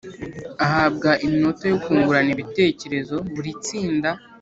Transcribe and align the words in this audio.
ahabwa 0.65 1.09
iminota 1.25 1.63
yo 1.71 1.77
kungurana 1.83 2.31
ibitekerezo 2.35 3.15
Buri 3.33 3.51
tsinda 3.63 4.09